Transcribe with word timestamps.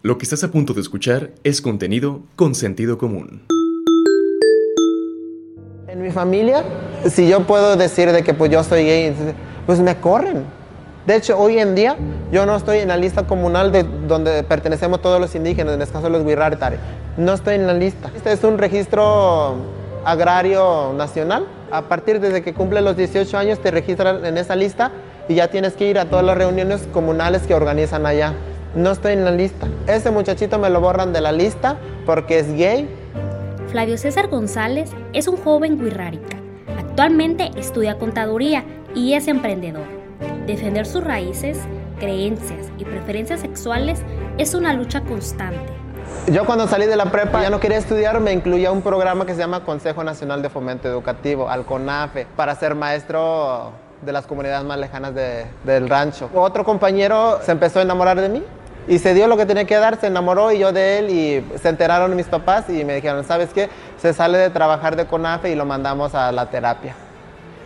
Lo 0.00 0.16
que 0.16 0.22
estás 0.22 0.44
a 0.44 0.52
punto 0.52 0.74
de 0.74 0.80
escuchar 0.80 1.32
es 1.42 1.60
contenido 1.60 2.20
con 2.36 2.54
sentido 2.54 2.98
común. 2.98 3.42
En 5.88 6.00
mi 6.00 6.12
familia, 6.12 6.62
si 7.10 7.28
yo 7.28 7.44
puedo 7.48 7.74
decir 7.74 8.12
de 8.12 8.22
que 8.22 8.32
pues 8.32 8.48
yo 8.48 8.62
soy 8.62 8.84
gay, 8.84 9.12
pues 9.66 9.80
me 9.80 9.96
corren. 9.96 10.44
De 11.04 11.16
hecho, 11.16 11.36
hoy 11.36 11.58
en 11.58 11.74
día 11.74 11.96
yo 12.30 12.46
no 12.46 12.54
estoy 12.54 12.78
en 12.78 12.88
la 12.88 12.96
lista 12.96 13.26
comunal 13.26 13.72
de 13.72 13.82
donde 13.82 14.44
pertenecemos 14.44 15.02
todos 15.02 15.20
los 15.20 15.34
indígenas, 15.34 15.74
en 15.74 15.82
este 15.82 15.94
caso 15.94 16.08
los 16.08 16.24
Wirraritari. 16.24 16.76
No 17.16 17.34
estoy 17.34 17.56
en 17.56 17.66
la 17.66 17.74
lista. 17.74 18.12
Este 18.14 18.30
es 18.32 18.44
un 18.44 18.56
registro 18.56 19.56
agrario 20.04 20.92
nacional. 20.96 21.48
A 21.72 21.88
partir 21.88 22.20
desde 22.20 22.42
que 22.42 22.54
cumple 22.54 22.82
los 22.82 22.96
18 22.96 23.36
años 23.36 23.58
te 23.58 23.72
registran 23.72 24.24
en 24.24 24.38
esa 24.38 24.54
lista 24.54 24.92
y 25.28 25.34
ya 25.34 25.48
tienes 25.48 25.72
que 25.72 25.90
ir 25.90 25.98
a 25.98 26.04
todas 26.04 26.24
las 26.24 26.38
reuniones 26.38 26.86
comunales 26.92 27.42
que 27.42 27.54
organizan 27.54 28.06
allá 28.06 28.34
no 28.74 28.90
estoy 28.90 29.12
en 29.12 29.24
la 29.24 29.30
lista. 29.30 29.66
Ese 29.86 30.10
muchachito 30.10 30.58
me 30.58 30.70
lo 30.70 30.80
borran 30.80 31.12
de 31.12 31.20
la 31.20 31.32
lista 31.32 31.76
porque 32.06 32.38
es 32.38 32.52
gay. 32.54 32.88
Flavio 33.68 33.98
César 33.98 34.28
González 34.28 34.90
es 35.12 35.28
un 35.28 35.36
joven 35.36 35.78
guirrárica. 35.78 36.36
Actualmente 36.78 37.50
estudia 37.56 37.98
contaduría 37.98 38.64
y 38.94 39.14
es 39.14 39.28
emprendedor. 39.28 39.86
Defender 40.46 40.86
sus 40.86 41.04
raíces, 41.04 41.58
creencias 41.98 42.66
y 42.78 42.84
preferencias 42.84 43.40
sexuales 43.40 44.00
es 44.38 44.54
una 44.54 44.72
lucha 44.72 45.02
constante. 45.02 45.72
Yo 46.32 46.44
cuando 46.44 46.66
salí 46.66 46.86
de 46.86 46.96
la 46.96 47.06
prepa 47.06 47.42
ya 47.42 47.50
no 47.50 47.60
quería 47.60 47.78
estudiar, 47.78 48.20
me 48.20 48.32
incluía 48.32 48.72
un 48.72 48.82
programa 48.82 49.26
que 49.26 49.34
se 49.34 49.40
llama 49.40 49.64
Consejo 49.64 50.04
Nacional 50.04 50.42
de 50.42 50.48
Fomento 50.48 50.88
Educativo, 50.88 51.48
al 51.48 51.64
CONAFE, 51.64 52.26
para 52.36 52.54
ser 52.54 52.74
maestro 52.74 53.72
de 54.02 54.12
las 54.12 54.26
comunidades 54.26 54.64
más 54.64 54.78
lejanas 54.78 55.12
del 55.14 55.88
rancho. 55.88 56.30
Otro 56.34 56.64
compañero 56.64 57.40
se 57.42 57.52
empezó 57.52 57.78
a 57.80 57.82
enamorar 57.82 58.20
de 58.20 58.28
mí 58.28 58.42
y 58.86 58.98
se 58.98 59.12
dio 59.12 59.26
lo 59.26 59.36
que 59.36 59.44
tenía 59.44 59.64
que 59.66 59.76
dar, 59.76 60.00
se 60.00 60.06
enamoró 60.06 60.50
y 60.50 60.58
yo 60.58 60.72
de 60.72 60.98
él 60.98 61.10
y 61.10 61.58
se 61.58 61.68
enteraron 61.68 62.14
mis 62.16 62.26
papás 62.26 62.70
y 62.70 62.84
me 62.84 62.94
dijeron, 62.94 63.24
¿sabes 63.24 63.50
qué? 63.52 63.68
Se 64.00 64.12
sale 64.14 64.38
de 64.38 64.50
trabajar 64.50 64.96
de 64.96 65.06
CONAFE 65.06 65.50
y 65.50 65.54
lo 65.54 65.66
mandamos 65.66 66.14
a 66.14 66.32
la 66.32 66.46
terapia. 66.46 66.94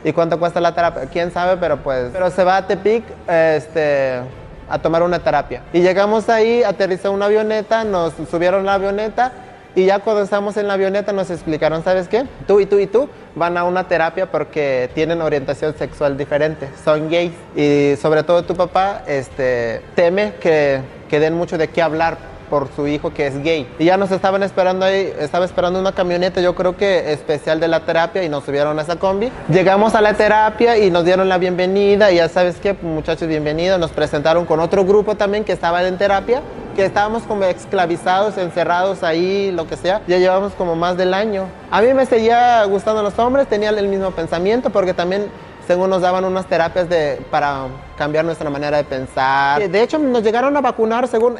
¿Y 0.05 0.13
cuánto 0.13 0.39
cuesta 0.39 0.61
la 0.61 0.75
terapia? 0.75 1.07
¿Quién 1.13 1.31
sabe? 1.31 1.57
Pero 1.59 1.77
pues, 1.77 2.11
pero 2.13 2.29
se 2.31 2.43
va 2.43 2.57
a 2.57 2.67
Tepic 2.67 3.05
este, 3.29 4.21
a 4.69 4.79
tomar 4.81 5.05
una 5.05 5.21
terapia. 5.21 5.63
Y 5.73 5.81
llegamos 5.81 6.29
ahí, 6.29 6.65
aterrizó 6.65 7.13
una 7.13 7.27
avioneta, 7.27 7.85
nos 7.85 8.15
subieron 8.29 8.67
la 8.67 8.75
avioneta 8.75 9.31
y 9.75 9.87
ya 9.87 10.01
cuando 10.01 10.23
estamos 10.23 10.57
en 10.57 10.69
la 10.69 10.75
avioneta 10.75 11.13
nos 11.13 11.31
explicaron, 11.31 11.83
¿sabes 11.83 12.09
qué? 12.09 12.27
Tú 12.47 12.61
y 12.61 12.67
tú 12.67 12.79
y 12.79 12.87
tú 12.87 13.09
van 13.35 13.57
a 13.57 13.65
una 13.65 13.89
terapia 13.89 14.31
porque 14.31 14.91
tienen 14.95 15.23
orientación 15.23 15.75
sexual 15.77 16.19
diferente, 16.19 16.69
son 16.85 17.09
gays. 17.09 17.33
Y 17.57 17.95
sobre 18.01 18.23
todo 18.23 18.43
tu 18.45 18.55
papá 18.55 19.03
este, 19.07 19.81
teme 19.95 20.35
que, 20.41 20.81
que 21.09 21.21
den 21.21 21.35
mucho 21.35 21.57
de 21.57 21.69
qué 21.69 21.81
hablar 21.81 22.33
por 22.51 22.69
su 22.77 22.87
hijo 22.87 23.15
que 23.15 23.27
es 23.27 23.43
gay. 23.43 23.67
Y 23.79 23.87
ya 23.87 23.97
nos 23.97 24.11
estaban 24.11 24.43
esperando 24.43 24.85
ahí, 24.85 25.11
estaba 25.19 25.47
esperando 25.47 25.81
una 25.81 25.93
camioneta, 25.93 26.43
yo 26.43 26.55
creo 26.55 26.77
que 26.77 27.11
especial 27.11 27.59
de 27.61 27.67
la 27.67 27.81
terapia 27.87 28.23
y 28.25 28.29
nos 28.29 28.45
subieron 28.45 28.79
a 28.79 28.83
esa 28.83 28.97
combi. 28.97 29.33
Llegamos 29.49 29.95
a 29.95 30.03
la 30.03 30.13
terapia 30.13 30.77
y 30.77 30.91
nos 30.91 31.07
dieron 31.07 31.31
la 31.31 31.39
bienvenida 31.39 32.13
y 32.13 32.17
ya 32.17 32.29
sabes 32.29 32.57
qué, 32.57 32.75
muchachos, 32.75 33.27
bienvenidos. 33.27 33.81
Nos 33.81 33.91
presentaron 33.93 34.45
con 34.45 34.61
otro 34.61 34.85
grupo 34.85 35.15
también 35.15 35.45
que 35.45 35.53
estaba 35.53 35.83
en 35.89 35.97
terapia 35.97 36.43
que 36.75 36.85
estábamos 36.85 37.23
como 37.25 37.45
esclavizados, 37.45 38.39
encerrados 38.39 39.03
ahí, 39.03 39.51
lo 39.53 39.67
que 39.67 39.77
sea. 39.77 40.03
Ya 40.07 40.19
llevamos 40.19 40.53
como 40.55 40.77
más 40.77 40.97
del 40.97 41.15
año. 41.15 41.47
A 41.71 41.83
mí 41.83 41.93
me 41.95 42.07
seguía 42.07 42.65
gustando 42.65 43.03
los 43.03 43.19
hombres, 43.19 43.47
tenía 43.49 43.71
el 43.71 43.89
mismo 43.89 44.11
pensamiento 44.11 44.71
porque 44.71 44.95
también 44.95 45.31
según 45.67 45.91
nos 45.91 46.03
daban 46.03 46.25
unas 46.25 46.47
terapias 46.47 46.89
de, 46.89 47.23
para 47.31 47.67
cambiar 47.97 48.25
nuestra 48.25 48.51
manera 48.51 48.79
de 48.79 48.85
pensar. 48.85 49.69
De 49.69 49.83
hecho, 49.83 49.99
nos 49.99 50.23
llegaron 50.23 50.57
a 50.57 50.61
vacunar 50.61 51.07
según 51.09 51.37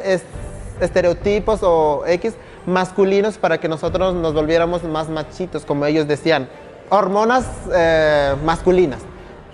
estereotipos 0.79 1.59
o 1.63 2.03
X 2.07 2.33
masculinos 2.65 3.37
para 3.37 3.59
que 3.59 3.67
nosotros 3.67 4.15
nos 4.15 4.33
volviéramos 4.33 4.83
más 4.83 5.09
machitos, 5.09 5.65
como 5.65 5.85
ellos 5.85 6.07
decían. 6.07 6.47
Hormonas 6.89 7.45
eh, 7.73 8.35
masculinas. 8.45 8.99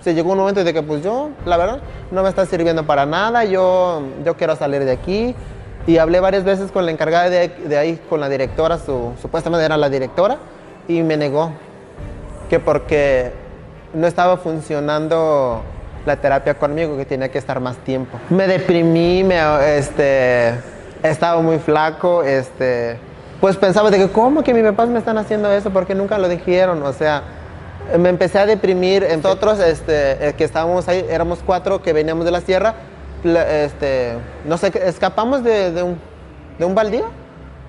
Se 0.00 0.14
llegó 0.14 0.32
un 0.32 0.38
momento 0.38 0.64
de 0.64 0.72
que 0.72 0.82
pues 0.82 1.02
yo, 1.02 1.30
la 1.44 1.56
verdad, 1.56 1.80
no 2.10 2.22
me 2.22 2.28
está 2.28 2.46
sirviendo 2.46 2.84
para 2.84 3.06
nada, 3.06 3.44
yo, 3.44 4.02
yo 4.24 4.36
quiero 4.36 4.56
salir 4.56 4.84
de 4.84 4.92
aquí. 4.92 5.34
Y 5.86 5.98
hablé 5.98 6.20
varias 6.20 6.44
veces 6.44 6.70
con 6.70 6.84
la 6.84 6.92
encargada 6.92 7.30
de, 7.30 7.48
de 7.48 7.78
ahí, 7.78 8.00
con 8.08 8.20
la 8.20 8.28
directora, 8.28 8.78
su, 8.78 9.12
supuestamente 9.20 9.64
era 9.64 9.76
la 9.76 9.88
directora, 9.88 10.38
y 10.86 11.02
me 11.02 11.16
negó 11.16 11.52
que 12.48 12.58
porque 12.58 13.32
no 13.94 14.06
estaba 14.06 14.36
funcionando 14.36 15.62
la 16.06 16.16
terapia 16.16 16.54
conmigo, 16.54 16.96
que 16.96 17.04
tenía 17.04 17.30
que 17.30 17.38
estar 17.38 17.60
más 17.60 17.76
tiempo. 17.78 18.18
Me 18.30 18.46
deprimí, 18.46 19.24
me, 19.24 19.38
este, 19.78 20.54
estaba 21.02 21.40
muy 21.40 21.58
flaco, 21.58 22.22
este, 22.22 22.98
pues 23.40 23.56
pensaba 23.56 23.90
de 23.90 23.98
que, 23.98 24.08
¿cómo 24.08 24.42
que 24.42 24.52
mis 24.54 24.64
papás 24.64 24.88
me 24.88 24.98
están 24.98 25.18
haciendo 25.18 25.50
eso? 25.52 25.70
Porque 25.70 25.94
nunca 25.94 26.18
lo 26.18 26.28
dijeron, 26.28 26.82
o 26.82 26.92
sea, 26.92 27.22
me 27.98 28.08
empecé 28.08 28.38
a 28.38 28.46
deprimir. 28.46 29.06
Nosotros, 29.16 29.60
este, 29.60 30.28
eh, 30.28 30.34
que 30.34 30.44
estábamos 30.44 30.88
ahí, 30.88 31.04
éramos 31.08 31.40
cuatro 31.44 31.82
que 31.82 31.92
veníamos 31.92 32.24
de 32.24 32.30
la 32.30 32.40
sierra, 32.40 32.74
este, 33.24 34.16
nos 34.46 34.62
escapamos 34.64 35.42
de, 35.44 35.72
de, 35.72 35.82
un, 35.82 35.98
de 36.58 36.64
un 36.64 36.74
baldío. 36.74 37.04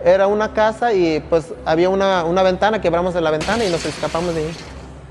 Era 0.04 0.28
una 0.28 0.54
casa 0.54 0.94
y 0.94 1.20
pues 1.30 1.54
había 1.64 1.90
una, 1.90 2.24
una 2.24 2.42
ventana, 2.42 2.82
quebramos 2.82 3.14
de 3.14 3.22
la 3.22 3.30
ventana 3.32 3.64
y 3.64 3.70
nos 3.70 3.86
escapamos 3.86 4.34
de 4.34 4.42
ahí. 4.42 4.52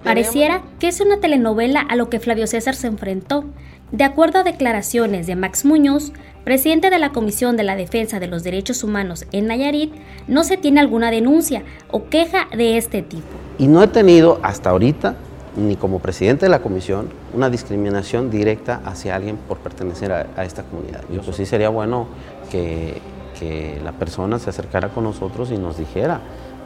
Pareciera 0.02 0.62
que 0.78 0.88
es 0.88 1.00
una 1.00 1.20
telenovela 1.20 1.80
a 1.80 1.94
lo 1.94 2.08
que 2.08 2.20
Flavio 2.20 2.46
César 2.46 2.74
se 2.74 2.86
enfrentó. 2.86 3.44
De 3.92 4.04
acuerdo 4.04 4.38
a 4.38 4.44
declaraciones 4.44 5.26
de 5.26 5.36
Max 5.36 5.64
Muñoz, 5.64 6.12
presidente 6.44 6.90
de 6.90 6.98
la 6.98 7.10
Comisión 7.10 7.56
de 7.56 7.64
la 7.64 7.76
Defensa 7.76 8.18
de 8.18 8.28
los 8.28 8.42
Derechos 8.42 8.82
Humanos 8.82 9.26
en 9.32 9.46
Nayarit, 9.46 9.92
no 10.26 10.44
se 10.44 10.56
tiene 10.56 10.80
alguna 10.80 11.10
denuncia 11.10 11.64
o 11.90 12.08
queja 12.08 12.46
de 12.56 12.78
este 12.78 13.02
tipo. 13.02 13.26
Y 13.58 13.66
no 13.66 13.82
he 13.82 13.88
tenido 13.88 14.40
hasta 14.42 14.70
ahorita, 14.70 15.16
ni 15.56 15.76
como 15.76 15.98
presidente 15.98 16.46
de 16.46 16.50
la 16.50 16.60
comisión, 16.60 17.08
una 17.34 17.50
discriminación 17.50 18.30
directa 18.30 18.80
hacia 18.84 19.16
alguien 19.16 19.36
por 19.36 19.58
pertenecer 19.58 20.12
a, 20.12 20.44
esta 20.44 20.62
comunidad. 20.62 21.02
Y 21.10 21.18
pues 21.18 21.36
sí 21.36 21.46
sería 21.46 21.68
bueno 21.68 22.06
que, 22.50 23.00
que 23.38 23.80
la 23.82 23.92
persona 23.92 24.38
se 24.38 24.50
acercara 24.50 24.90
con 24.90 25.04
nosotros 25.04 25.50
y 25.50 25.58
nos 25.58 25.78
dijera, 25.78 26.20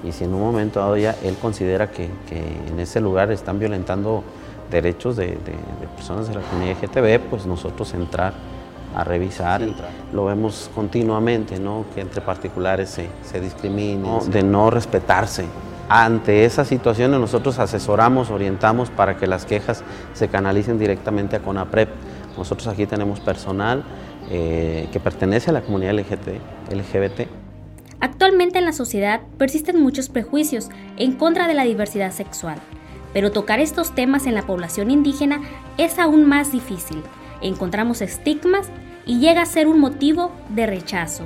y 0.05 0.13
si 0.13 0.25
en 0.25 0.35
un 0.35 0.41
momento 0.41 0.81
dado 0.81 0.97
ya 0.97 1.17
él 1.23 1.37
considera 1.41 1.91
que, 1.91 2.05
en 2.05 2.79
ese 2.79 3.01
lugar 3.01 3.33
están 3.33 3.59
violentando 3.59 4.23
derechos 4.71 5.17
de, 5.17 5.39
personas 5.97 6.29
de 6.29 6.35
la 6.35 6.41
comunidad 6.43 6.77
LGTB, 6.83 7.31
pues 7.31 7.47
nosotros 7.47 7.95
entrar 7.95 8.35
a 8.95 9.03
revisar. 9.03 9.63
Lo 10.13 10.27
vemos 10.27 10.71
continuamente, 10.75 11.59
¿no? 11.59 11.87
que 11.95 12.01
entre 12.01 12.21
particulares 12.21 12.91
se, 12.91 13.09
se 13.23 13.41
discriminen, 13.41 14.31
de 14.31 14.43
no 14.43 14.71
respetarse. 14.71 15.47
Ante 15.97 16.45
esas 16.45 16.67
situaciones 16.67 17.21
nosotros 17.21 17.61
asesoramos, 17.61 18.31
orientamos 18.31 18.91
para 18.91 19.17
que 19.17 19.29
las 19.29 19.47
quejas 19.47 19.85
se 20.13 20.27
canalicen 20.27 20.77
directamente 20.77 21.37
a 21.37 21.39
CONAPREP. 21.39 21.89
Nosotros 22.37 22.67
aquí 22.67 22.85
tenemos 22.85 23.21
personal 23.21 23.85
eh, 24.29 24.89
que 24.93 24.99
pertenece 24.99 25.51
a 25.51 25.53
la 25.53 25.61
comunidad 25.61 25.95
LGBT 25.95 27.29
Actualmente 28.01 28.59
en 28.59 28.65
la 28.65 28.73
sociedad 28.73 29.21
persisten 29.39 29.81
muchos 29.81 30.09
prejuicios 30.09 30.69
en 30.97 31.13
contra 31.13 31.47
de 31.47 31.55
la 31.55 31.63
diversidad 31.63 32.11
sexual, 32.11 32.59
pero 33.13 33.31
tocar 33.31 33.61
estos 33.61 33.95
temas 33.95 34.27
en 34.27 34.35
la 34.35 34.43
población 34.43 34.91
indígena 34.91 35.43
es 35.79 36.01
aún 36.01 36.25
más 36.25 36.51
difícil. 36.51 37.05
Encontramos 37.41 38.03
estigmas 38.03 38.67
y 39.07 39.21
llega 39.21 39.43
a 39.43 39.47
ser 39.47 39.69
un 39.69 39.79
motivo 39.79 40.33
de 40.49 40.67
rechazo. 40.67 41.23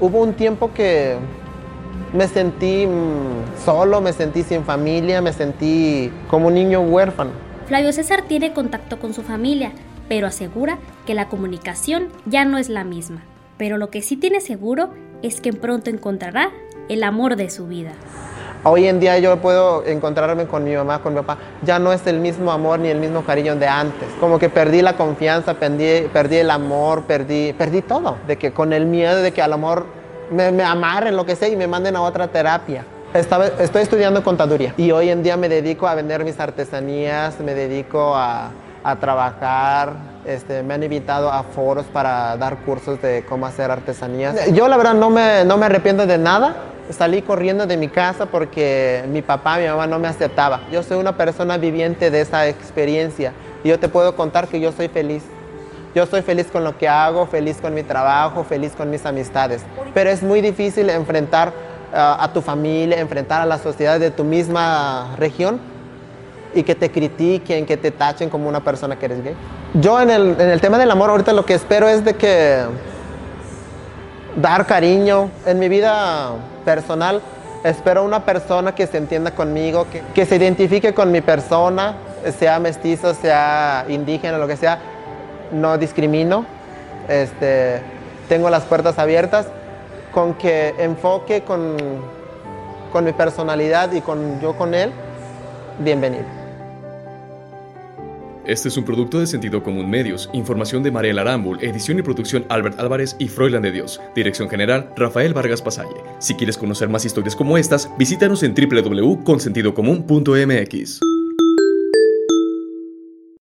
Hubo 0.00 0.22
un 0.22 0.32
tiempo 0.32 0.72
que 0.74 1.18
me 2.12 2.26
sentí 2.28 2.86
mm, 2.86 3.64
solo, 3.64 4.00
me 4.00 4.12
sentí 4.12 4.42
sin 4.42 4.64
familia, 4.64 5.20
me 5.20 5.32
sentí 5.32 6.12
como 6.28 6.48
un 6.48 6.54
niño 6.54 6.80
huérfano. 6.80 7.30
Flavio 7.66 7.92
César 7.92 8.22
tiene 8.26 8.52
contacto 8.52 8.98
con 8.98 9.14
su 9.14 9.22
familia, 9.22 9.72
pero 10.08 10.26
asegura 10.26 10.78
que 11.06 11.14
la 11.14 11.28
comunicación 11.28 12.08
ya 12.26 12.44
no 12.44 12.58
es 12.58 12.68
la 12.68 12.84
misma. 12.84 13.22
Pero 13.58 13.78
lo 13.78 13.90
que 13.90 14.02
sí 14.02 14.16
tiene 14.16 14.40
seguro 14.40 14.90
es 15.22 15.40
que 15.40 15.52
pronto 15.52 15.90
encontrará 15.90 16.50
el 16.88 17.04
amor 17.04 17.36
de 17.36 17.50
su 17.50 17.66
vida. 17.66 17.92
Hoy 18.62 18.88
en 18.88 19.00
día 19.00 19.18
yo 19.18 19.38
puedo 19.38 19.86
encontrarme 19.86 20.46
con 20.46 20.64
mi 20.64 20.74
mamá, 20.74 21.00
con 21.00 21.14
mi 21.14 21.20
papá. 21.20 21.38
Ya 21.62 21.78
no 21.78 21.92
es 21.92 22.06
el 22.06 22.18
mismo 22.18 22.52
amor 22.52 22.78
ni 22.78 22.88
el 22.88 22.98
mismo 22.98 23.24
cariño 23.24 23.56
de 23.56 23.66
antes. 23.66 24.06
Como 24.18 24.38
que 24.38 24.50
perdí 24.50 24.82
la 24.82 24.96
confianza, 24.98 25.54
perdí, 25.54 26.08
perdí 26.12 26.36
el 26.36 26.50
amor, 26.50 27.04
perdí, 27.04 27.54
perdí 27.54 27.80
todo. 27.80 28.18
De 28.26 28.36
que 28.36 28.52
con 28.52 28.74
el 28.74 28.84
miedo 28.84 29.22
de 29.22 29.32
que 29.32 29.40
al 29.40 29.54
amor 29.54 29.86
me, 30.30 30.52
me 30.52 30.62
amarren, 30.62 31.16
lo 31.16 31.26
que 31.26 31.36
sea, 31.36 31.48
y 31.48 31.56
me 31.56 31.66
manden 31.66 31.96
a 31.96 32.02
otra 32.02 32.28
terapia. 32.28 32.84
Estaba, 33.12 33.46
estoy 33.46 33.82
estudiando 33.82 34.22
contaduría 34.22 34.72
y 34.76 34.92
hoy 34.92 35.10
en 35.10 35.24
día 35.24 35.36
me 35.36 35.48
dedico 35.48 35.88
a 35.88 35.96
vender 35.96 36.24
mis 36.24 36.38
artesanías, 36.38 37.40
me 37.40 37.54
dedico 37.54 38.14
a, 38.14 38.50
a 38.84 38.96
trabajar. 38.96 39.94
Este, 40.24 40.62
me 40.62 40.74
han 40.74 40.82
invitado 40.82 41.32
a 41.32 41.42
foros 41.42 41.86
para 41.86 42.36
dar 42.36 42.58
cursos 42.58 43.00
de 43.02 43.24
cómo 43.28 43.46
hacer 43.46 43.70
artesanías. 43.70 44.52
Yo 44.52 44.68
la 44.68 44.76
verdad 44.76 44.94
no 44.94 45.10
me, 45.10 45.44
no 45.44 45.56
me 45.56 45.66
arrepiento 45.66 46.06
de 46.06 46.18
nada. 46.18 46.54
Salí 46.90 47.22
corriendo 47.22 47.66
de 47.66 47.76
mi 47.76 47.88
casa 47.88 48.26
porque 48.26 49.04
mi 49.08 49.22
papá, 49.22 49.58
mi 49.58 49.66
mamá 49.66 49.86
no 49.86 49.98
me 49.98 50.08
aceptaba. 50.08 50.60
Yo 50.70 50.82
soy 50.82 50.98
una 50.98 51.16
persona 51.16 51.56
viviente 51.56 52.10
de 52.10 52.20
esa 52.20 52.48
experiencia 52.48 53.32
y 53.64 53.68
yo 53.68 53.78
te 53.78 53.88
puedo 53.88 54.14
contar 54.14 54.46
que 54.48 54.60
yo 54.60 54.72
soy 54.72 54.88
feliz. 54.88 55.24
Yo 55.94 56.04
estoy 56.04 56.22
feliz 56.22 56.46
con 56.52 56.62
lo 56.62 56.78
que 56.78 56.88
hago, 56.88 57.26
feliz 57.26 57.58
con 57.60 57.74
mi 57.74 57.82
trabajo, 57.82 58.44
feliz 58.44 58.72
con 58.76 58.90
mis 58.90 59.04
amistades. 59.04 59.62
Pero 59.92 60.10
es 60.10 60.22
muy 60.22 60.40
difícil 60.40 60.88
enfrentar 60.88 61.52
ah, 61.92 62.18
a 62.20 62.32
tu 62.32 62.40
familia, 62.40 63.00
enfrentar 63.00 63.42
a 63.42 63.46
la 63.46 63.58
sociedad 63.58 63.98
de 63.98 64.12
tu 64.12 64.22
misma 64.22 65.16
región 65.18 65.60
y 66.54 66.62
que 66.62 66.76
te 66.76 66.90
critiquen, 66.90 67.66
que 67.66 67.76
te 67.76 67.90
tachen 67.90 68.30
como 68.30 68.48
una 68.48 68.62
persona 68.62 68.96
que 68.96 69.06
eres 69.06 69.24
gay. 69.24 69.34
Yo 69.74 70.00
en 70.00 70.10
el, 70.10 70.36
en 70.38 70.50
el 70.50 70.60
tema 70.60 70.78
del 70.78 70.90
amor 70.92 71.10
ahorita 71.10 71.32
lo 71.32 71.44
que 71.44 71.54
espero 71.54 71.88
es 71.88 72.04
de 72.04 72.14
que 72.14 72.62
dar 74.36 74.66
cariño 74.66 75.28
en 75.44 75.58
mi 75.58 75.68
vida 75.68 76.32
personal. 76.64 77.20
Espero 77.64 78.04
una 78.04 78.24
persona 78.24 78.74
que 78.76 78.86
se 78.86 78.96
entienda 78.96 79.32
conmigo, 79.32 79.86
que, 79.90 80.02
que 80.14 80.24
se 80.24 80.36
identifique 80.36 80.94
con 80.94 81.10
mi 81.10 81.20
persona, 81.20 81.94
sea 82.38 82.60
mestizo, 82.60 83.12
sea 83.12 83.84
indígena, 83.88 84.38
lo 84.38 84.46
que 84.46 84.56
sea, 84.56 84.78
no 85.52 85.78
discrimino, 85.78 86.44
este, 87.08 87.80
tengo 88.28 88.50
las 88.50 88.64
puertas 88.64 88.98
abiertas, 88.98 89.46
con 90.12 90.34
que 90.34 90.74
enfoque 90.78 91.42
con, 91.42 91.76
con 92.92 93.04
mi 93.04 93.12
personalidad 93.12 93.92
y 93.92 94.00
con 94.00 94.40
yo 94.40 94.56
con 94.56 94.74
él, 94.74 94.90
bienvenido. 95.78 96.24
Este 98.46 98.68
es 98.68 98.76
un 98.76 98.84
producto 98.84 99.20
de 99.20 99.28
Sentido 99.28 99.62
Común 99.62 99.88
Medios. 99.88 100.28
Información 100.32 100.82
de 100.82 100.90
Mariela 100.90 101.20
Arambul, 101.20 101.62
edición 101.62 102.00
y 102.00 102.02
producción 102.02 102.44
Albert 102.48 102.80
Álvarez 102.80 103.14
y 103.18 103.28
Froilan 103.28 103.62
de 103.62 103.70
Dios. 103.70 104.00
Dirección 104.14 104.48
general 104.48 104.90
Rafael 104.96 105.34
Vargas 105.34 105.60
Pasalle. 105.62 105.94
Si 106.18 106.34
quieres 106.34 106.58
conocer 106.58 106.88
más 106.88 107.04
historias 107.04 107.36
como 107.36 107.56
estas, 107.58 107.88
visítanos 107.96 108.42
en 108.42 108.54
www.consentidocomún.mx. 108.54 111.09